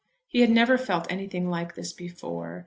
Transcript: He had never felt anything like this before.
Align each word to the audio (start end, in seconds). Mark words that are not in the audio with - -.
He 0.29 0.39
had 0.41 0.49
never 0.49 0.79
felt 0.79 1.05
anything 1.11 1.47
like 1.51 1.75
this 1.75 1.93
before. 1.93 2.59